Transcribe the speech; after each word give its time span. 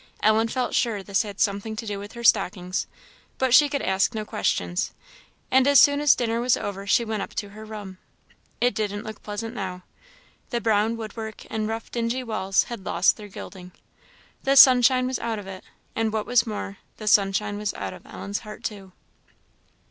Ellen 0.23 0.47
felt 0.47 0.73
sure 0.73 1.03
this 1.03 1.21
had 1.21 1.39
something 1.39 1.75
to 1.75 1.85
do 1.85 1.99
with 1.99 2.13
her 2.13 2.23
stockings, 2.23 2.87
but 3.37 3.53
she 3.53 3.69
could 3.69 3.83
ask 3.83 4.15
no 4.15 4.25
questions; 4.25 4.93
and 5.51 5.67
as 5.67 5.79
soon 5.79 6.01
as 6.01 6.15
dinner 6.15 6.41
was 6.41 6.57
over 6.57 6.87
she 6.87 7.05
went 7.05 7.21
up 7.21 7.35
to 7.35 7.49
her 7.49 7.63
room. 7.63 7.99
It 8.59 8.73
didn't 8.73 9.03
look 9.03 9.21
pleasant 9.21 9.53
now. 9.53 9.83
The 10.49 10.59
brown 10.59 10.97
wood 10.97 11.15
work 11.15 11.45
and 11.51 11.67
rough 11.67 11.91
dingy 11.91 12.23
walls 12.23 12.63
had 12.63 12.83
lost 12.83 13.15
their 13.15 13.27
gilding. 13.27 13.73
The 14.41 14.55
sunshine 14.55 15.05
was 15.05 15.19
out 15.19 15.37
of 15.37 15.45
it; 15.45 15.63
and 15.95 16.11
what 16.11 16.25
was 16.25 16.47
more, 16.47 16.79
the 16.97 17.07
sunshine 17.07 17.59
was 17.59 17.71
out 17.75 17.93
of 17.93 18.03
Ellen's 18.07 18.39
heart 18.39 18.63
too. 18.63 18.93